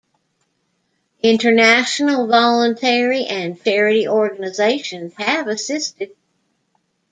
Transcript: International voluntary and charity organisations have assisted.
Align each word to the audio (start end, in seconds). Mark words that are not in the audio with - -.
International 1.21 2.25
voluntary 2.25 3.25
and 3.25 3.63
charity 3.63 4.07
organisations 4.07 5.13
have 5.19 5.45
assisted. 5.47 6.15